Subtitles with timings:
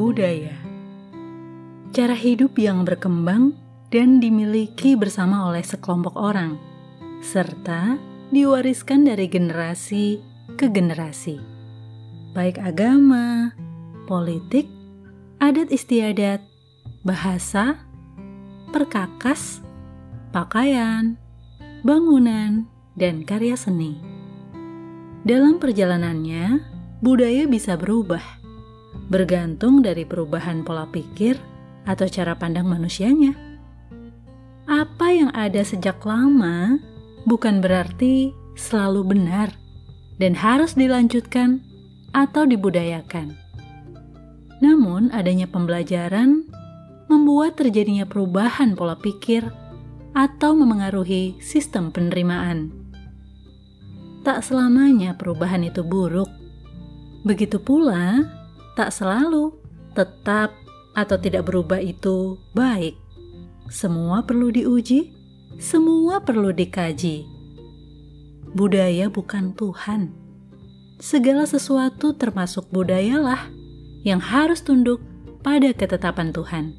[0.00, 0.56] budaya.
[1.92, 3.52] Cara hidup yang berkembang
[3.92, 6.56] dan dimiliki bersama oleh sekelompok orang,
[7.20, 8.00] serta
[8.32, 10.24] diwariskan dari generasi
[10.56, 11.36] ke generasi.
[12.32, 13.52] Baik agama,
[14.08, 14.64] politik,
[15.36, 16.40] adat istiadat,
[17.04, 17.84] bahasa,
[18.72, 19.60] perkakas,
[20.32, 21.20] pakaian,
[21.84, 22.64] bangunan,
[22.96, 24.00] dan karya seni.
[25.28, 26.64] Dalam perjalanannya,
[27.04, 28.39] budaya bisa berubah,
[29.10, 31.36] bergantung dari perubahan pola pikir
[31.84, 33.34] atau cara pandang manusianya.
[34.70, 36.78] Apa yang ada sejak lama
[37.26, 39.50] bukan berarti selalu benar
[40.22, 41.58] dan harus dilanjutkan
[42.14, 43.34] atau dibudayakan.
[44.60, 46.44] Namun, adanya pembelajaran
[47.10, 49.42] membuat terjadinya perubahan pola pikir
[50.14, 52.70] atau memengaruhi sistem penerimaan.
[54.20, 56.28] Tak selamanya perubahan itu buruk.
[57.24, 58.28] Begitu pula,
[58.80, 59.52] tak selalu
[59.92, 60.56] tetap
[60.96, 62.96] atau tidak berubah itu baik.
[63.68, 65.12] Semua perlu diuji,
[65.60, 67.28] semua perlu dikaji.
[68.56, 70.16] Budaya bukan Tuhan.
[70.96, 73.52] Segala sesuatu termasuk budayalah
[74.00, 75.04] yang harus tunduk
[75.44, 76.72] pada ketetapan Tuhan.